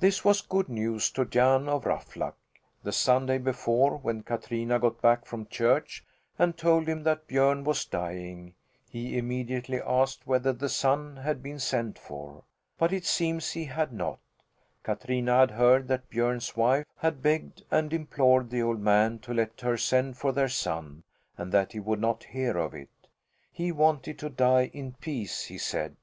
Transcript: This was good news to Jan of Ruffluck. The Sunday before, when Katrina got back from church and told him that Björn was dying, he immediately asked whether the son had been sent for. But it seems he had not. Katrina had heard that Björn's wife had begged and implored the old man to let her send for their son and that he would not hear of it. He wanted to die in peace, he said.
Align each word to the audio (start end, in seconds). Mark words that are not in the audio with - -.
This 0.00 0.24
was 0.24 0.40
good 0.40 0.68
news 0.68 1.12
to 1.12 1.24
Jan 1.24 1.68
of 1.68 1.86
Ruffluck. 1.86 2.34
The 2.82 2.90
Sunday 2.90 3.38
before, 3.38 3.96
when 3.98 4.24
Katrina 4.24 4.80
got 4.80 5.00
back 5.00 5.26
from 5.26 5.46
church 5.46 6.04
and 6.36 6.56
told 6.56 6.88
him 6.88 7.04
that 7.04 7.28
Björn 7.28 7.62
was 7.62 7.84
dying, 7.84 8.56
he 8.90 9.16
immediately 9.16 9.80
asked 9.80 10.26
whether 10.26 10.52
the 10.52 10.68
son 10.68 11.18
had 11.18 11.40
been 11.40 11.60
sent 11.60 12.00
for. 12.00 12.42
But 12.78 12.92
it 12.92 13.04
seems 13.04 13.52
he 13.52 13.66
had 13.66 13.92
not. 13.92 14.18
Katrina 14.82 15.36
had 15.36 15.52
heard 15.52 15.86
that 15.86 16.10
Björn's 16.10 16.56
wife 16.56 16.86
had 16.98 17.22
begged 17.22 17.62
and 17.70 17.92
implored 17.92 18.50
the 18.50 18.62
old 18.62 18.80
man 18.80 19.20
to 19.20 19.32
let 19.32 19.60
her 19.60 19.76
send 19.76 20.16
for 20.18 20.32
their 20.32 20.48
son 20.48 21.04
and 21.38 21.52
that 21.52 21.70
he 21.70 21.78
would 21.78 22.00
not 22.00 22.24
hear 22.24 22.56
of 22.58 22.74
it. 22.74 22.90
He 23.52 23.70
wanted 23.70 24.18
to 24.18 24.30
die 24.30 24.64
in 24.74 24.94
peace, 24.94 25.44
he 25.44 25.58
said. 25.58 25.94